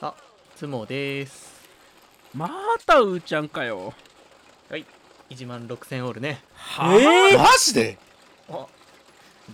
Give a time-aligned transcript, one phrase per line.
[0.00, 0.14] あ、
[0.54, 1.58] つもです。
[2.32, 2.48] ま
[2.86, 3.92] たうーちゃんかよ
[4.70, 4.84] はい、
[5.30, 6.40] 1万6000オールね。
[6.54, 7.98] はえマジで？
[8.48, 8.66] あ、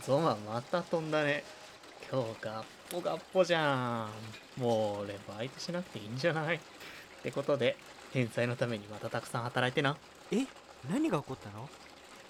[0.02, 1.44] ゾマまた飛んだね。
[2.12, 4.06] 今日ガッポガッポじゃ
[4.58, 4.60] ん。
[4.60, 6.56] もう俺バイトしなくていいんじゃない？
[6.56, 6.60] っ
[7.22, 7.76] てことで、
[8.12, 9.96] 返済のためにまたたくさん働いてな。
[10.30, 10.44] え
[10.90, 11.70] 何が起こったの？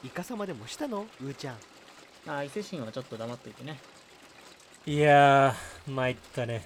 [0.05, 1.07] イカサマでもしたの？
[1.21, 1.57] うーちゃん
[2.27, 3.81] あ、伊勢神はちょっと黙っといてね。
[4.87, 6.65] いやー、参ったね。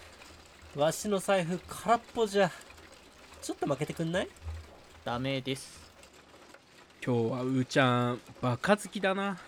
[0.77, 2.51] わしの財布空っぽじゃ。
[3.43, 4.29] ちょっと負けてくんない？
[5.05, 5.81] ダメです。
[7.05, 9.39] 今日はうーちゃんバカ好きだな。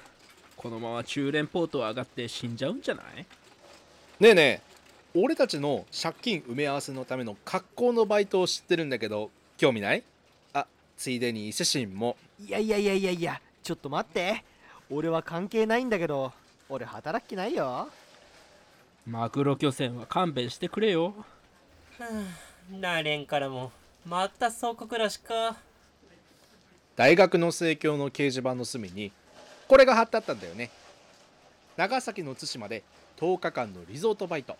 [0.56, 3.27] このまま中連ポート上がって死んじゃうんじゃない？
[4.19, 4.70] ねえねえ。
[5.15, 10.02] 俺たちの借金埋め合わせのための格好のバイトを知ってるんだけど興味ない？
[10.52, 12.16] あついでに伊勢神も。
[12.45, 14.43] いやいやいやいやいやちょっと待って。
[14.91, 16.32] 俺は関係ないんだけど
[16.68, 17.88] 俺働きないよ
[19.06, 21.15] マグロ漁船は勘弁してくれよ
[22.70, 23.73] なれんからも。
[24.07, 25.57] また総国らしか。
[26.96, 29.10] 大学の生協の掲示板の隅に
[29.68, 30.70] これが貼ってあったんだよね
[31.76, 32.82] 長崎の対馬で
[33.18, 34.57] 10日間のリゾートバイト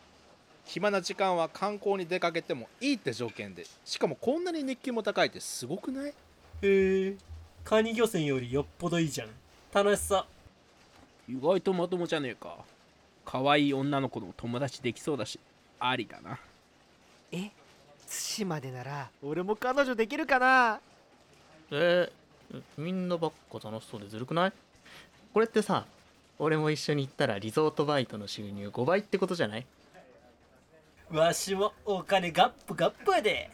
[0.65, 6.11] 暇な時間は観光に出かけてもいいって条件でしかもこんなに熱気も高いってすごくない？
[6.11, 6.15] へ
[6.63, 7.17] え。
[7.63, 9.29] カニ漁船よりよっぽどいいじゃん。
[9.73, 10.25] 楽しそう。
[11.29, 12.57] 意外とまともじゃねえか
[13.31, 15.39] 可愛い女の子の友達できそうだし
[15.79, 16.39] ありだな。
[17.31, 17.51] え
[18.37, 20.81] 対馬でなら俺も彼女できるかな？
[21.71, 24.53] えー、みんなばっか楽しそうでずるくない？
[25.33, 25.85] これってさ、
[26.41, 29.67] 俺も一緒に行ったらリゾートバイトの収入5倍ってことじゃない？
[31.13, 33.49] わしもお金ガップガップやで。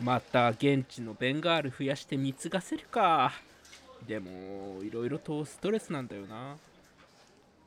[0.00, 3.32] また現地のベンガール増やして貢がせるか。
[4.08, 6.56] でもいろいろとストレスなんだよな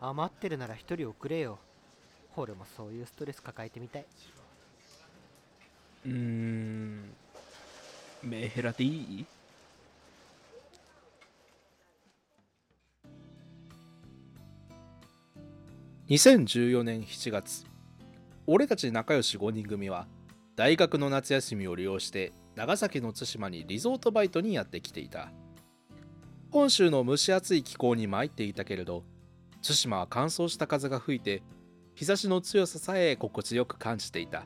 [0.06, 1.59] 余ってるなら一人送れよ。
[2.36, 4.06] 俺もそういうストレス抱えてみたい。
[6.06, 7.14] うーん。
[8.22, 9.25] メヘラでいい
[16.09, 17.66] ？2014年7月。
[18.46, 20.06] 俺たち仲良し5人組は
[20.58, 25.31] 大学の夏休みを利用して長崎の対馬にリゾートバイトにやってきていた。
[26.52, 29.06] 本州の蒸し暑い気候に参っていたけれど
[29.66, 31.41] 対馬は乾燥した風が吹いて
[31.96, 34.44] 日差しの強ささえ心地よく感じていた。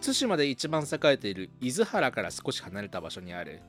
[0.00, 3.60] 対馬で一番栄えている伊豆原から少し離れた場所にある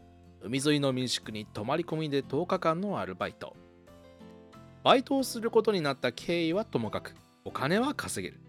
[0.41, 3.56] 海沿いの民宿に泊まり込みで10日間のアルバイト。
[4.84, 8.40] バイトをすることになった経緯はともかくお金は稼げる。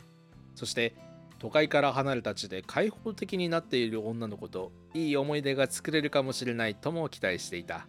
[0.54, 0.94] そして
[1.38, 7.86] 都会から離れた地で開放的になっている女の子といい思い出が作れるかもしれないとも期待していた。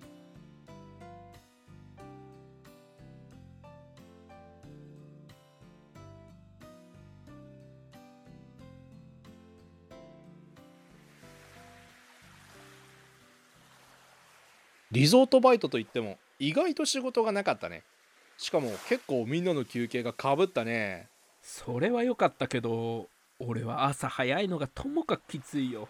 [14.95, 17.83] リゾートバイトといっても意外と仕事がなかったね。
[18.38, 21.07] しかも結構みんなの休憩がかぶったね。
[21.41, 23.07] それは良かったけど
[23.39, 25.89] 俺は朝早いのがともかくきついよ。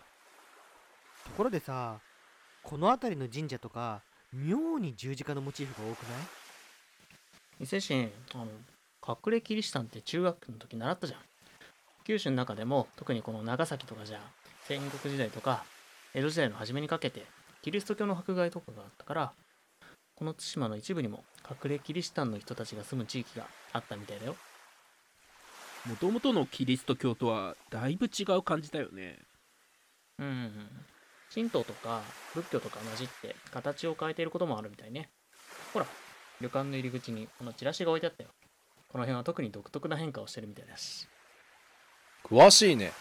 [1.23, 1.99] ところでさ
[2.63, 4.01] この辺りの神社とか
[4.33, 6.19] 妙に十字架のモチーフが多くない？
[7.61, 8.47] 伊勢神、あの、
[9.07, 11.19] 隠れキリシタンって中学の時習ったじゃん。
[12.03, 14.19] 九州の中でも、特にこの長崎とかじゃ、
[14.67, 15.63] 戦国時代とか、
[16.13, 17.23] 江戸時代の初めにかけて、
[17.65, 19.31] キリスト教の迫害とかがあったから、
[20.13, 24.35] この対馬の一部にも隠れキリシタンの人たちが住む地域があったみたいだよ。
[25.87, 29.17] もともとのキリスト教とはだいぶ違う感じだよね
[30.19, 30.51] うんうんうん。
[31.33, 32.03] 神道とか
[32.35, 35.09] 仏教とか混じって形を変えていることもあるみたいね。
[35.73, 35.87] ほら、
[36.41, 38.29] 旅館の入り口にこのチラシが置いてあったよ。
[38.89, 41.07] この辺は特に独特な変化をしてるみたいだし。
[42.23, 42.91] 詳しいね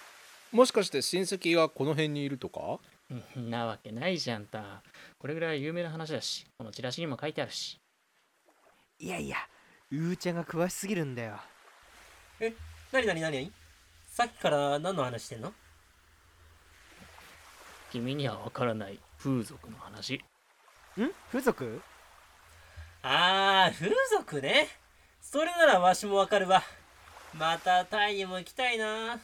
[0.53, 2.61] もしかして親戚がこの辺にいるとか？
[2.61, 2.79] ん
[3.37, 4.83] なわけないじゃんた。
[5.19, 7.81] これぐらい有名な話だし、このチラシにも書いてあるし。
[8.99, 9.37] いやいや
[9.91, 11.41] うーちゃんが詳しすぎるんだよ
[12.93, 13.53] なになになに？
[14.09, 15.53] さっきから何の話してんの？
[17.91, 20.15] 君にはわからない風俗の話。
[20.15, 20.21] ん？
[21.31, 21.83] 風俗？
[23.03, 24.69] あー、風俗ね。
[25.21, 26.63] それならわしもわかるわ。
[27.35, 29.19] またタイにも行きたいな。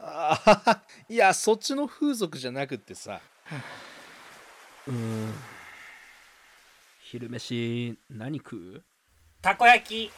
[0.00, 3.20] あ いやそっちの風俗じゃなくってさ。
[4.86, 5.34] うーん。
[7.00, 8.84] 昼飯何食う？
[9.40, 10.12] たこ焼き。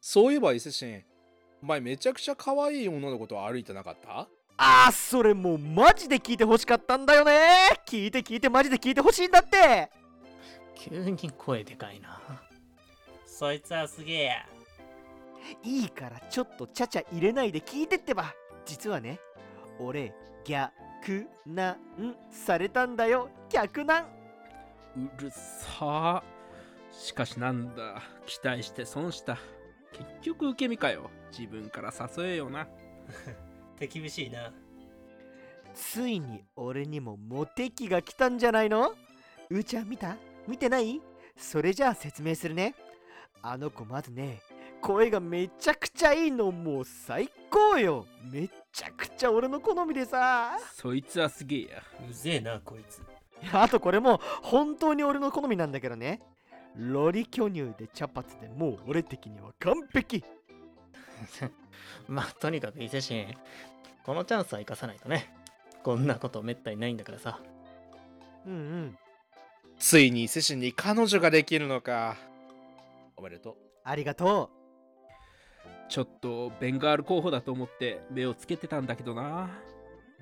[0.00, 1.04] そういえば伊勢神。
[1.62, 4.28] お前めちゃくちゃ可愛い女の子と歩いてなかった？
[4.62, 7.32] あーそれもうマジで聞いてほしかったんだよね。
[7.86, 9.90] 聞いて聞いてマジで聞いてほしいんだって。
[10.74, 12.20] 急に声でかいな。
[13.24, 14.46] そいつはすげえや。
[15.62, 18.34] いいからちょっとちゃちゃ入れないで聞いてってば。
[18.66, 19.18] 実はね
[19.78, 20.12] 俺
[20.44, 21.78] 逆難
[22.30, 23.30] されたんだよ。
[23.48, 24.04] 逆難
[24.94, 26.22] うるさ。
[26.92, 28.02] しかしなんだ。
[28.26, 29.38] 期待して損した。
[29.92, 31.10] 結局受け身かよ。
[31.32, 32.68] 自分から誘えよな
[33.80, 34.52] 手厳しいな。
[35.74, 38.92] ついに俺にもモテ期が来たんじゃないの？
[39.48, 40.18] うーちゃん見た？
[40.46, 41.00] 見てない？
[41.34, 42.74] それじゃあ説明するね。
[43.40, 44.42] あの子まずね
[44.82, 48.04] 声がめちゃくちゃいいのもう最高よ。
[48.30, 50.58] めちゃくちゃ俺の好みでさ。
[50.74, 51.82] そいつはすげえや。
[52.10, 53.00] うぜえなこいつ。
[53.50, 56.20] あとこれも本当に俺の好みなんだけどね。
[56.76, 60.22] ロリ巨乳で茶髪でもう俺的には完璧
[62.08, 63.36] まあ、とにかく伊勢神、
[64.04, 65.32] このチャンスは生かさないとね。
[65.82, 67.40] こんなことめったにないんだからさ。
[68.46, 68.98] うんうん。
[69.78, 72.16] ついに伊勢神に彼女ができるのか。
[73.16, 73.56] おめでとう。
[73.84, 74.50] ありがと
[75.88, 79.50] ちょっとベンガール候補だと思って目をつけてたんだけどな。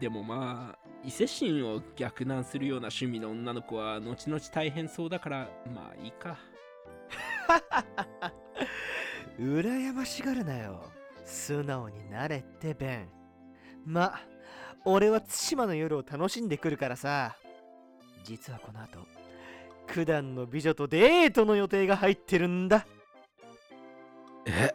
[0.00, 6.38] でもまあ伊勢神を逆難するような趣味の女の子は後々大変そうだからまあいいか。
[8.30, 8.32] う
[9.38, 10.90] 羨ましがるなよ。
[11.24, 13.08] 素直になれってベン
[13.84, 14.20] ま
[14.84, 17.36] 俺は対馬の夜を楽しんでくるからさ。
[18.24, 19.06] 実はこの後
[19.86, 22.86] 九段の美女とデートの予定が入ってるんだ。
[24.46, 24.74] え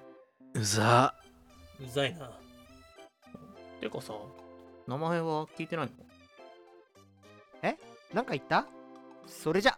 [0.53, 1.13] うざ。
[1.79, 2.31] うざいな。
[3.81, 4.13] てかさ、
[4.87, 5.91] 名前は聞いてないの？
[8.13, 8.67] なんか言った？
[9.25, 9.72] それじゃ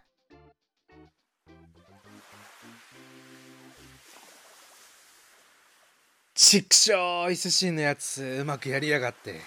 [6.48, 9.40] ちくしょう伊勢神のやつうまくやりやがって。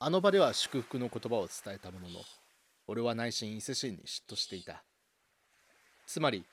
[0.00, 2.18] あの場では祝福の言葉を伝えたものの
[2.88, 4.82] 俺は内心伊勢神に嫉妬していた。
[6.08, 6.44] つまり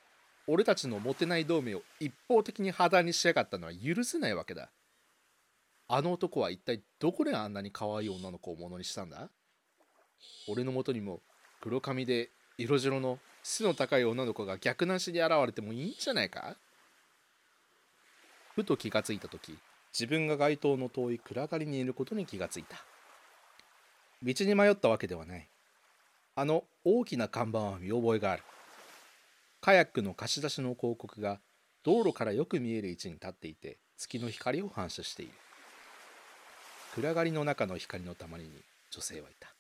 [0.46, 4.70] 俺たちのモテない同盟を一方的に破談にしやがったのは許せないわけだ。
[5.88, 9.30] あの男は一体どこであんなに可愛い女の子をものにしたんだ？
[10.48, 11.22] 俺のもとにも
[11.60, 12.30] 黒髪で
[12.60, 16.56] 色白の背の高い女の子が逆なしに現れてもいいんじゃないか？
[18.56, 19.58] ふと気がついた時
[19.94, 22.78] 自分が街灯の遠い暗がりにいることに気がついた。
[24.24, 25.48] 道に迷ったわけではない。
[26.36, 28.44] あの大きな看板は見覚えがある。
[29.60, 31.40] カヤックの貸し出しの広告が
[31.84, 35.34] 道路からよく見える位置に立っていて月の光を反射している。
[36.96, 38.52] 暗がりの中の光のたまりに
[38.92, 39.54] 女性はいた。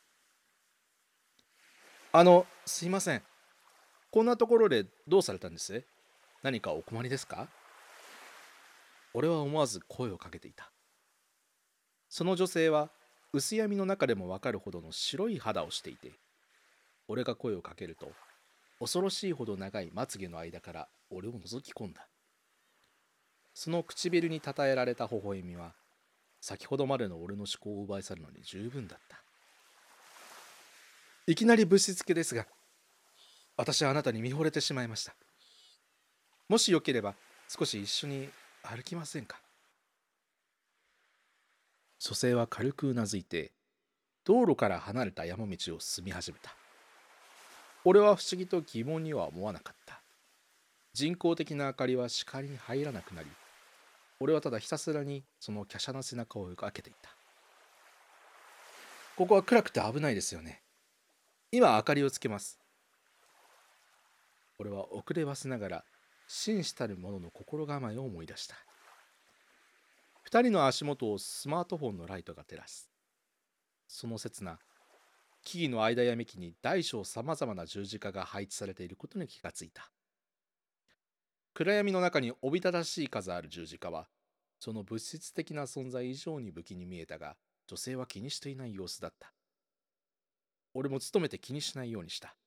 [2.13, 3.21] あのすいません。
[4.11, 5.83] こんなところでどうされたんです？
[6.43, 7.47] 何かお困りですか？
[9.13, 10.71] 俺は思わず声をかけていた。
[12.09, 12.89] その女性は
[13.33, 16.11] 薄闇の中でもわかるほどの白い肌をしていて
[17.07, 18.11] 俺が声をかけると
[18.79, 22.07] 恐ろしいほど長いまつげの間から俺を覗き込んだ。
[23.53, 25.73] その唇にたたえられた微笑みは
[26.41, 29.21] 先ほどまでの俺の思考を奪い去るのに十分だった。
[31.27, 32.45] いきなりぶしつけですが
[33.55, 35.13] 私はあなたに見惚れてしまいました。
[36.49, 37.13] もしよければ
[37.47, 38.29] 少し一緒に
[38.63, 39.39] 歩きませんか？
[41.99, 43.51] 女性は軽くうなずいて
[44.23, 46.55] 道路から離れた山道を進み始めた。
[47.83, 50.01] 俺は不思議と疑問には思わなかった。
[50.93, 53.27] 人工的な明かりは視界に入らなくなり
[54.19, 57.09] 俺はただひたすらにその華奢な背中を追いかけていた。
[59.15, 60.61] ここは暗くて危ないですよね。
[61.51, 62.59] 今明かりをつけます。
[64.59, 65.83] 俺は遅ればせながら
[66.33, 68.55] 紳士たる者の心構えを思い出した。
[70.23, 72.89] 二人の足元をスマートフォンのライトが照らす。
[73.85, 74.57] その刹那
[75.43, 79.91] 木々の間や幹に大小さまざまな十字架が配置されていることに気がついた。
[81.53, 84.07] 暗闇の中におびただしい数ある十字架は
[84.57, 87.35] その物質的な存在以上に不気に見えたが
[87.67, 89.33] 女性は気にしていない様子だった。
[90.73, 92.37] 俺も努めて気にしないようにした。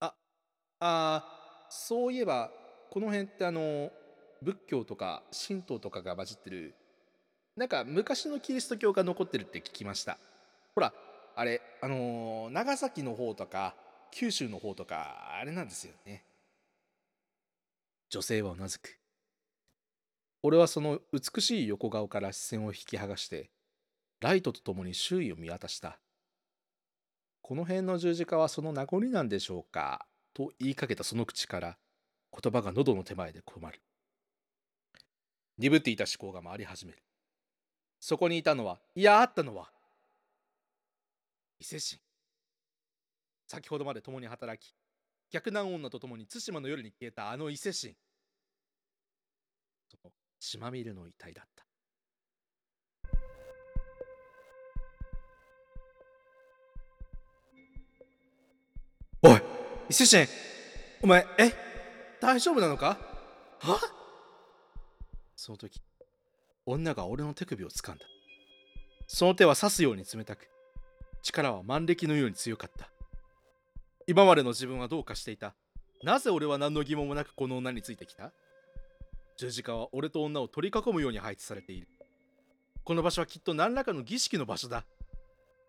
[0.00, 0.14] あ
[0.80, 1.35] あー
[1.68, 2.50] そういえば
[2.90, 3.90] この辺ってあの
[4.42, 6.74] 仏教とか神道とかが混じってる
[7.56, 10.18] なんか昔のキリスト教が残ってるって聞きました。
[10.74, 10.92] ほら
[11.34, 13.74] あれあの長崎の方とか
[14.10, 16.24] 九州の方とかあれなんですよね。
[18.10, 18.98] 女性はうなずく。
[20.42, 23.50] 俺はその美しい横顔から視線を引き剥がして
[24.20, 25.98] ライトとともに周囲を見渡した。
[27.42, 30.05] この辺の十字架はその名残なんでしょうか。
[30.36, 31.78] と言いかけたその口から
[32.30, 33.80] 言葉が喉の手前で困る。
[35.56, 36.98] 鈍っていた思考が回り始める。
[37.98, 39.70] そこにいたのはいやあったのは
[41.58, 42.02] 伊勢神。
[43.48, 44.74] 先ほどまで共に働き
[45.30, 47.96] 逆難女と共に対馬の夜に消えたあの伊勢神。
[49.88, 51.65] その島見るの遺体だった。
[59.88, 60.28] 伊勢神
[61.02, 61.52] お前え？
[62.20, 62.98] 大丈夫なのか？
[63.60, 63.78] は？
[65.36, 65.80] その時
[66.64, 68.04] 女が俺の手首を掴んだ。
[69.06, 70.48] その手は刺すように冷たく
[71.22, 72.88] 力は万力のように強かった。
[74.08, 75.54] 今までの自分はどうかしていた。
[76.02, 78.32] なぜ俺は何の疑問もなくこの女についてきた？
[79.36, 81.86] 十字架は俺と女を取り囲むように配置されている。
[82.82, 84.84] この場所はきっと何らかの儀式の場所だ。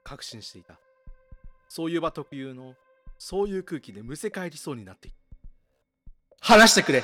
[0.03, 0.79] 確信していた。
[1.69, 2.73] そういう場特有の
[3.17, 5.17] そういう空気でむせ返りそうになっている
[6.39, 7.03] 話してくれ。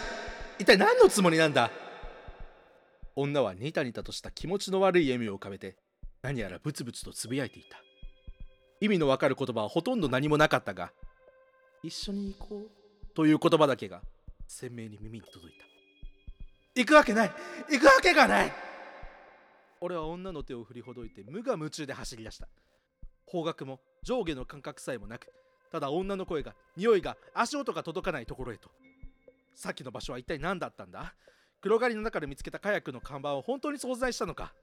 [0.59, 1.71] 一体何のつもりなんだ？
[3.15, 5.75] 女はニタニタとした気持ちの悪い笑みを浮かべて
[6.21, 7.77] 何やらブツブツとつぶやいていた。
[8.79, 10.91] 意味のわかる言葉はほとんど何もなかったが
[11.83, 12.67] 一緒に行こう
[13.15, 14.01] という言葉だけが
[14.47, 15.65] 鮮明に耳に届いた。
[16.75, 17.31] 行くわけない！
[17.69, 18.53] 行くわけがない！
[19.81, 22.47] 俺は女の手を振りほどいて無我夢中で走り出した。
[23.25, 25.27] 方角も上下の感覚さえもなく
[25.73, 28.69] ただ女の声が匂いが足音が届かないところへと。
[29.55, 31.15] さっきの場所は一体何だったんだ？
[31.61, 34.53] 黒狩りの中で見つけたカヤックの看板は本当に存在したのか？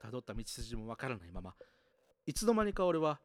[0.00, 1.54] 辿った道筋もわからないまま
[2.24, 3.18] いつの間にか俺は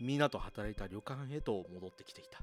[0.00, 2.38] 皆と働いた旅館へと戻ってきていた。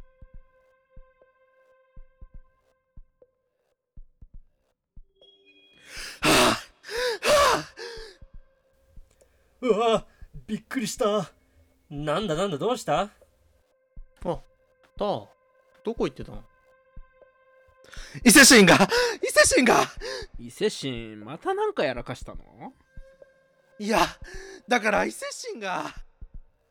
[6.30, 6.62] はあは
[7.58, 7.66] あ
[9.60, 10.06] うわ
[10.48, 11.30] びっくりした。
[11.90, 13.10] なんだなんだどうした？
[14.26, 14.40] あ、
[14.98, 15.28] たあ、
[15.84, 16.44] どこ行ってたの？
[18.24, 18.76] 伊勢神が
[19.24, 19.86] 伊勢神が
[20.38, 22.74] 伊勢神またなんかやらかしたの？
[23.80, 24.00] いや
[24.68, 25.94] だから伊勢神が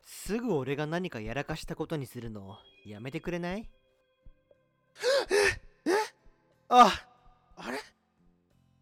[0.02, 3.68] すぐ俺が何かやらかしたことにするのやめてくれない？
[6.68, 6.92] あ
[7.56, 7.78] あれ？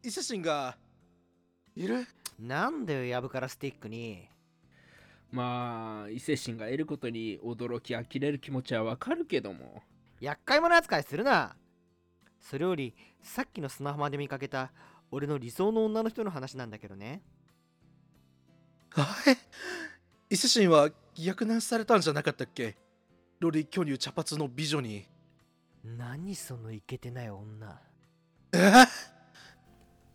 [0.02, 0.76] 伊勢神が
[1.76, 2.06] いる？
[2.40, 4.28] なんだよやぶからスティックに
[5.34, 9.82] まあ伊勢神が得ることに驚き呆れる気持ちはわかるけども。
[10.20, 11.56] 厄介者扱いするな。
[12.40, 14.70] それよりさっきの砂浜で見かけた
[15.10, 17.20] 俺の理想の女の人の話なんだけどね。
[18.90, 19.36] はい
[20.30, 22.76] 伊勢神は逆難されたんじゃなかったっけ？
[23.40, 25.04] ロリ巨乳茶髪の美女に。
[25.82, 27.80] 何そのイケてない女。
[28.52, 28.58] え？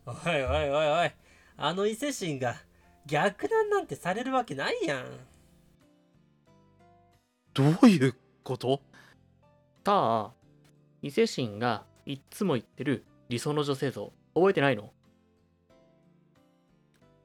[0.06, 1.10] おいおいおいおい。
[1.58, 2.56] あの伊勢神が
[3.10, 5.04] 逆難なんてされるわけないやん。
[7.52, 8.14] どういう
[8.44, 8.80] こと？
[9.82, 10.30] たあ、
[11.02, 14.92] 伊勢神がいっつも言ってる理想の女性像、覚えてないの？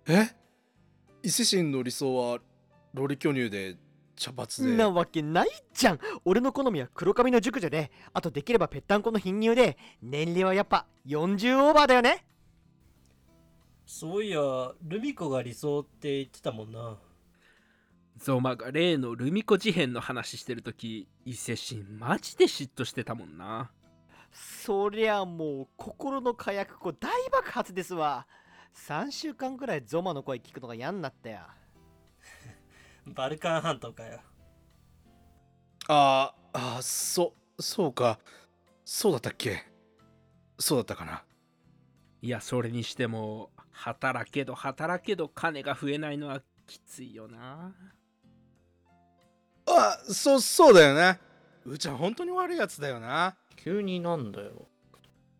[0.08, 0.30] え？
[1.22, 2.40] 伊勢神の理想は
[2.96, 3.78] ロリ巨乳で
[4.16, 4.76] 茶髪で。
[4.76, 6.00] なわけないじゃん。
[6.26, 12.26] 俺の好みは黒髪の熟女であとできればぺったんこの貧乳で年齢はやっぱ40オーバーだよね
[13.86, 14.40] そういや
[14.82, 16.98] ルミ子が理想って言ってたもんな。
[18.18, 23.72] ゾマが例のルミ子事変の話してるとき伊勢神マジで嫉妬してたもんな。
[24.32, 28.28] そりゃもう心の火薬庫大爆発ですわ。
[28.88, 31.42] 3週間くらいゾマの声聞くのが嫌になったよ。
[33.08, 34.20] バルカン半島かよ。
[35.88, 38.20] あーあーそそうか。
[38.84, 39.64] そうだったっけ？
[40.58, 41.24] そうだったかな？
[42.22, 47.74] いやそれにしても働けど働けど金が増えないのはきついよな。
[49.68, 51.20] あそそうだよね。
[51.66, 53.36] うーちゃん本当に悪いやつだよな。
[53.56, 54.68] 急になんだよ。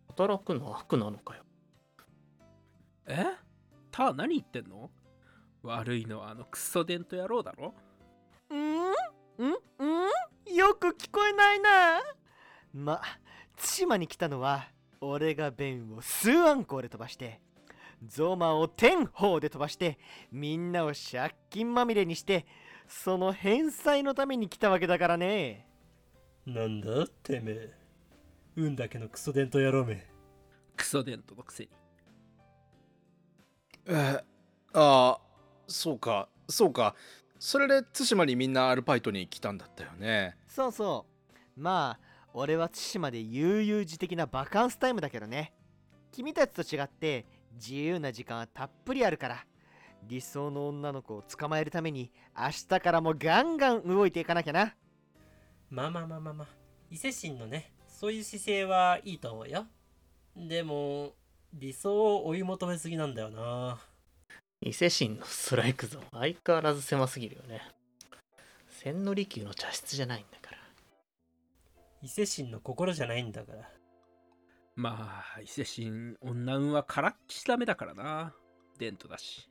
[0.08, 1.42] 働くの悪なのかよ。
[3.06, 3.24] え？
[3.90, 4.90] た何言ってんの？
[5.62, 7.74] 悪いのはあのクソデント野郎だろ。
[8.50, 8.58] うん？
[8.58, 8.90] ん？
[8.90, 10.54] ん？
[10.54, 12.00] よく聞こえないな。
[12.74, 13.00] ま
[13.56, 14.68] 対馬に来たのは
[15.00, 17.40] 俺がベンを数アンコーで飛ばして
[18.04, 19.98] ゾマを天砲で飛ばして
[20.30, 22.46] みんなを借金まみれにして
[22.88, 25.66] その返済のために来たわけだからね。
[26.46, 27.74] なんだてめえ。
[28.56, 30.06] 運だけのクソデント野郎め
[30.76, 31.70] クソデントのくせに。
[33.88, 34.20] え
[34.72, 35.20] ああ
[35.66, 36.94] そうかそうか。
[37.38, 40.36] それで対馬にみんなアルバイトに来たんだったよね。
[40.48, 41.06] そうそ
[41.56, 41.60] う。
[41.60, 45.52] まあ俺は対馬で悠々自適なバカンスタイムだけどね。
[46.12, 47.26] 君たちと違って
[47.56, 49.44] 自由な時間はたっぷりあるから
[50.06, 54.74] 理想の女の子を捕まえるために明日からもガンガン動いていかなきゃな。
[55.68, 56.48] まあまあまあまあまあ
[56.90, 59.66] 伊勢神のねそういう姿勢はいいと思うよ。
[60.36, 61.14] でも
[61.52, 63.78] 理想を追い求めすぎなんだよな。
[64.60, 67.60] 伊勢神のストライクゾーン相変わらず狭すぎるよね。
[68.68, 70.58] 千利休の茶室じゃないんだから。
[72.02, 73.68] 伊勢神の心じゃないんだから
[74.76, 78.34] まあ伊勢神女運はからっきしダメだからな。
[78.78, 79.48] デントだし。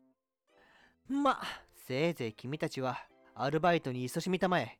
[1.10, 1.44] まあ
[1.88, 3.00] せいぜい君たちは
[3.34, 4.79] アルバイトに勤しみたまえ。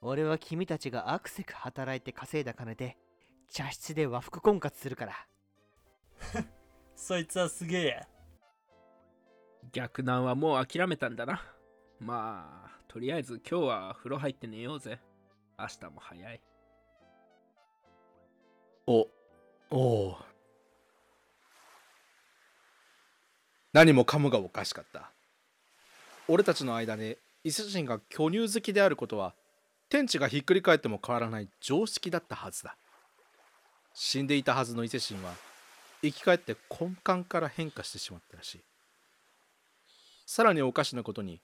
[0.00, 2.96] 俺は君たちがアクセク働いて稼いだ金で
[3.50, 5.12] 茶室で和服婚活するから。
[6.96, 8.08] そいつはすげえや。
[9.72, 11.42] 逆難はもう諦めたんだな。
[12.00, 15.00] まあとりあえず今日は風呂入って寝ようぜ。
[15.58, 16.40] 明日も早い。
[18.86, 19.06] お
[19.76, 20.16] おう。
[23.72, 25.10] 何もかもがおかしかった。
[26.28, 29.34] 俺たちの間で伊勢神が巨乳好きであることは
[29.88, 32.76] 天地がひっくり返っても変わらない常識だったはずだ。
[33.94, 35.32] 死んでいたはずの伊勢神は
[36.02, 38.60] 生き返って根幹から変化してしまったらしい。
[40.24, 41.40] さらにおかしなことに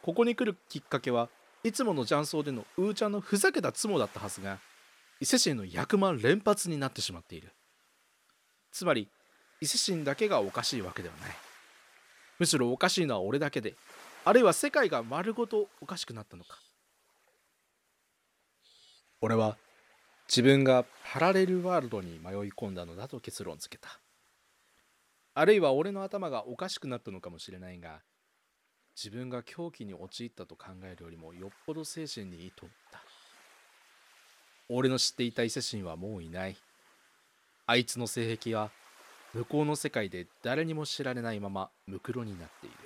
[0.00, 1.28] ここに来るきっかけは
[1.62, 4.60] いつもの雀荘でのうーちゃんのふざけたつもだったはずが
[5.20, 7.52] 伊勢神の役満連発になってしまっている。
[8.76, 9.08] つまり
[9.62, 11.30] 伊勢神だけがおかしいわけではない。
[12.38, 13.72] むしろおかしいのは俺だけで
[14.22, 16.58] あるいは世界が丸ごとおかしくなったのか。
[19.22, 19.56] 俺は
[20.28, 23.98] 自分がパラレルワールドに迷い込んだのだと結論付けた。
[25.32, 28.02] あるいは俺の頭がおかしくなったのかもしれないが
[28.94, 33.00] 自分が狂気に陥ったと考えるよりもよっぽど精神にいいと思った。
[34.68, 36.56] 俺の知っていた伊勢神はもういない。
[37.68, 38.70] あいつの性癖は
[39.34, 42.76] 向こうの世界で誰にも知られないままムクロになっている。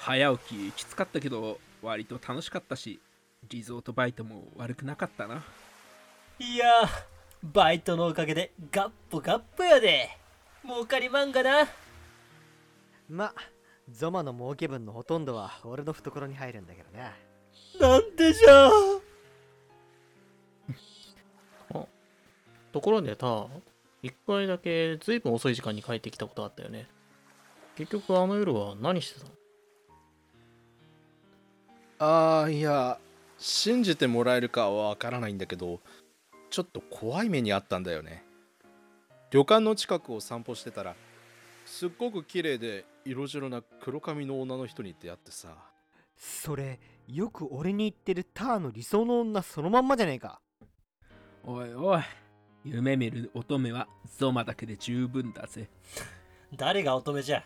[0.00, 2.98] 早起ききつかったけど割と楽しかったし
[3.48, 5.44] リゾートバイトも悪くなかったな。
[6.40, 6.66] いや
[7.44, 10.18] バイトのおかげでガッポガッポやで。
[10.64, 11.68] 儲かりまんがな。
[13.08, 13.32] ま
[13.90, 17.10] ゾマの儲け分のほとんどは俺の懐に入るんだけどね
[17.80, 18.70] なんでじゃ。
[22.70, 23.46] ところでさ
[24.02, 26.86] 一回だけずいぶん遅い時間に帰ってきたことあったよね。
[27.76, 29.32] 結局あの夜は何してたの？
[32.00, 32.98] ああいや
[33.38, 35.80] 信じてもらえるかはわからないんだけど
[36.50, 38.24] ちょっと怖い目にあったんだよね
[39.30, 40.94] 旅館の近くを散歩してたら
[41.66, 45.48] すっごく綺麗で色白な黒髪の女の人に出会ってさ。
[46.16, 50.40] それよく俺に言ってるターの理想の女そのまんまじゃねえか。
[51.44, 52.02] おいおい
[52.64, 53.86] 夢見る乙女は
[54.16, 55.68] ゾマだけで十分だぜ。
[56.56, 57.44] 誰が乙女じゃ？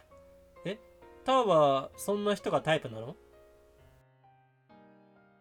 [0.65, 0.79] え？
[1.25, 3.17] ターはそんな人がタイプなの？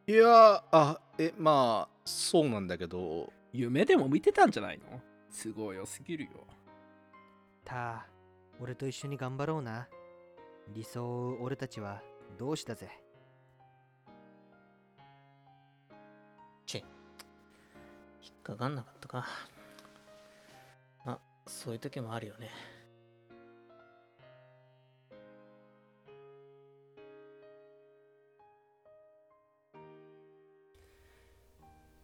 [0.08, 3.32] いやあえまあそうなんだけど。
[3.54, 5.01] 夢でも見てたんじゃないの？
[5.32, 6.32] 都合良すぎるよ。
[7.63, 8.00] ター
[8.60, 9.88] 俺と一緒に頑張ろうな。
[10.74, 12.02] 理想を追う俺たちは
[12.38, 12.89] 同志だぜ。
[18.24, 19.26] 引っかかんなかったか。
[21.06, 22.50] まあそういう時もあるよね。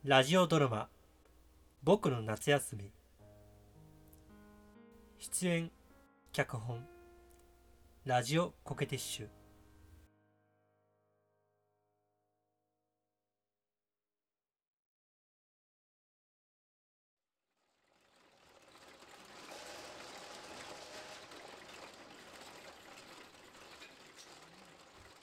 [0.04, 0.88] ラジオドラマ
[1.84, 2.92] 「僕の夏休み」
[5.20, 5.72] 出演
[6.32, 6.86] 脚本。
[8.06, 9.28] ラジオコケティッシュ。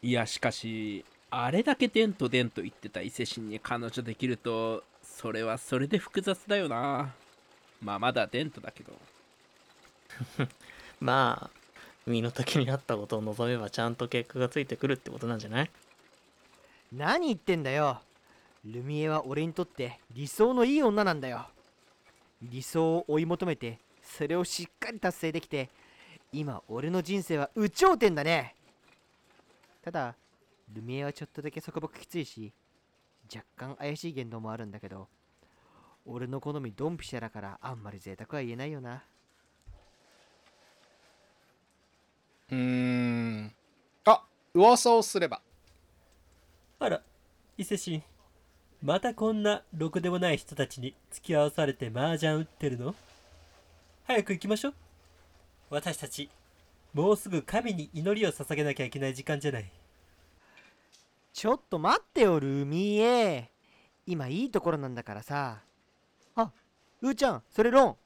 [0.03, 7.15] いやしかしあれだけデンとデンと言ってた伊勢神に彼女できるとそれはそれで複雑だよな。
[7.81, 9.14] まあまだデントだけど。
[11.01, 11.61] まあ
[12.07, 15.71] 身の丈に合ったことを望めばちゃんと結果がついてくるってことなんじゃない？
[16.93, 18.01] 何言ってんだよ。
[18.65, 21.47] ルミエは俺にとって理想のいい女なんだよ。
[22.43, 25.71] 理想を追い求めてそれをしっかり達成できて
[26.33, 28.55] 今俺の人生は有頂天だね。
[29.83, 30.15] ただ
[30.73, 32.53] ルミエはちょっとだけ束縛きついし
[33.35, 35.09] 若干怪しい言動もあるんだけど
[36.07, 39.03] 俺の好みドンピシャだからあんまり贅沢は言えないよな。
[42.51, 43.53] うーん。
[44.05, 45.41] あ噂をすれば。
[46.79, 47.01] あら
[47.57, 48.03] 伊勢神
[48.83, 52.95] またこんなろくでもない人たちに付き合わされて麻雀打ってるの？
[54.07, 54.75] 早く行きましょう。
[55.71, 56.29] 私たち
[56.93, 59.71] もうすぐ神に祈りを捧げなきゃいけない時間じゃない。
[61.33, 63.51] ちょっと待ってよルミエ。
[64.07, 65.63] 今いいところなんだからさ。
[66.37, 66.51] あ
[67.01, 67.97] うーちゃんそれロン。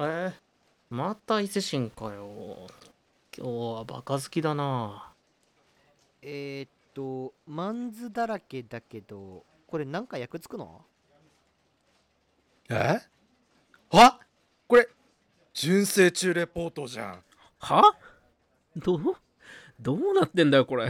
[0.00, 0.32] えー、
[0.90, 2.66] また伊勢神かよ
[3.36, 5.12] 今日はバカ好きだな。
[6.22, 10.82] えー、っとマンズだらけだけどこれなんか役つくの？
[12.70, 13.00] え？
[13.90, 14.20] あ
[14.68, 14.88] これ
[15.52, 17.24] 純正中レポートじゃん。
[17.58, 17.96] は？
[18.76, 19.16] どう？
[19.80, 20.88] どうなってんだよこれ。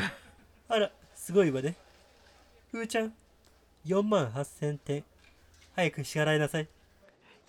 [0.68, 1.76] あらすごいわね。
[2.70, 3.14] ふーちゃん
[3.87, 5.04] 4万8000点。
[5.74, 6.68] 早く支払いなさい。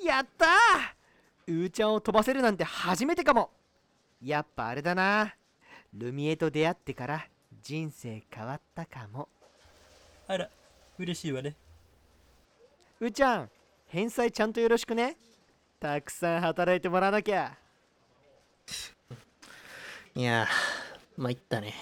[0.02, 0.50] やったー！
[1.48, 3.52] うーちゃんを飛ばせるなんて初めてかも
[4.26, 5.36] やっぱあれだな。
[5.94, 7.28] ルミエと出会ってから
[7.62, 9.30] 人生変わったかも。
[10.28, 10.50] あら
[10.98, 11.56] 嬉しいわね。
[13.00, 13.50] うーちゃん
[13.86, 15.16] 返済ちゃんとよろしくね。
[15.80, 17.56] たくさん働いてもらわなきゃ。
[20.16, 21.76] いやー参ったね。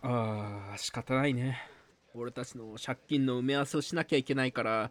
[0.00, 1.60] あー仕方ないね。
[2.14, 4.90] 俺たちの借金の埋め合わせをしなきゃいけないから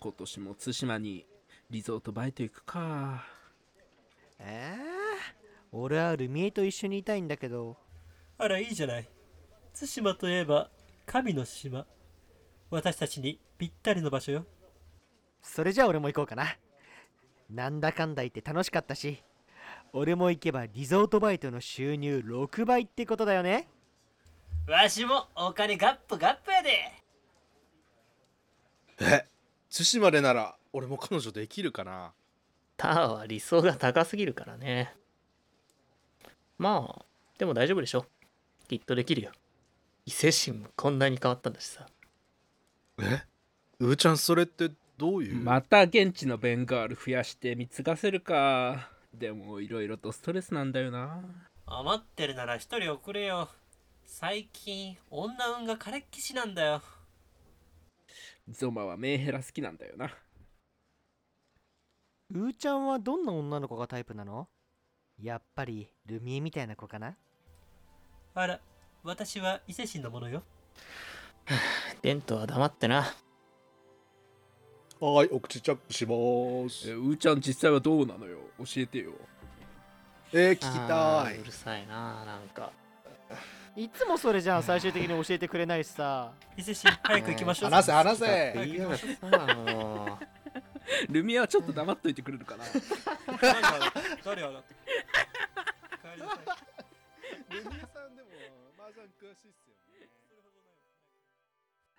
[0.00, 1.24] 今年も対馬に
[1.70, 3.24] リゾートバイト行くか。
[4.40, 4.97] えー、
[5.72, 7.76] 俺はルミエと一緒にいたいんだけど。
[8.38, 9.08] あらいいじゃない。
[9.78, 10.70] 対馬といえば
[11.06, 11.86] 神の島。
[12.70, 14.46] 私たちにぴったりの場所よ。
[15.42, 16.56] それじゃあ俺も行こうかな。
[17.50, 19.22] なんだかんだ言って楽しかったし。
[19.92, 23.68] 俺も行けばリゾートバイトの収入6倍ってことだよね。
[24.66, 26.70] わしもお金ガップガップやで。
[29.00, 29.24] え
[29.70, 32.12] 対馬でなら俺も彼女できるかな？
[32.76, 34.94] ターは理想が高すぎるからね
[36.58, 37.04] まあ
[37.38, 38.04] でも大丈夫でしょ。
[38.68, 39.30] きっとできるよ。
[40.04, 41.86] 伊勢神もこんなに変わったんだしさ。
[43.00, 43.22] え？
[43.78, 48.90] うーちゃんそれってどういう、また現地のベンガール増やして貢がせるか。
[49.14, 51.22] でもいろいろとストレスなんだよな。
[51.66, 53.48] 余ってるなら一人送れよ。
[54.04, 56.82] 最近女運が枯れっきしなんだよ。
[58.48, 60.10] ゾマはメンヘラ好きなんだよな。
[62.34, 64.48] うーちゃんはどんな女の子がタイプなの？
[65.22, 67.16] やっぱりルミエみたいな子かな？
[68.34, 68.60] あら
[69.02, 70.42] 私は伊勢神のものよ。
[72.02, 73.12] テントは黙ってな。
[75.00, 76.10] はいお口チャックしま
[76.70, 76.90] す。
[76.90, 78.38] えうーちゃん実際はどうなのよ？
[78.58, 79.12] 教えてよ。
[80.32, 81.38] えー、聞きたい。
[81.38, 82.70] うるさいななんか。
[83.76, 86.32] いつもそれじゃん最終的に教えてくれないしさ。
[86.56, 87.70] 伊勢神早く行きましょう。
[87.70, 88.52] 話せ話せ。
[88.56, 92.64] 言いやがってさもうルミエはちょっと黙っといてくれるかな。
[93.40, 93.92] 誰が
[94.24, 94.50] 誰が
[96.14, 96.44] 帰りなさい。
[97.54, 98.28] ルミエさんでも
[98.78, 99.74] 麻雀詳しいっすよ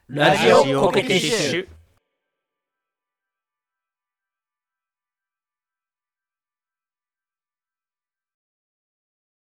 [0.08, 1.79] ララジオコケティッシュ